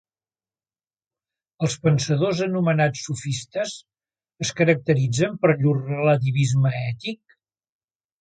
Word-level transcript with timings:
Els 1.65 1.73
pensadors 1.83 2.41
anomenats 2.45 3.03
sofistes, 3.09 3.73
es 4.45 4.53
caracteritzen 4.61 5.37
per 5.45 5.53
llur 5.61 5.75
relativisme 5.83 6.73
ètic? 6.81 7.37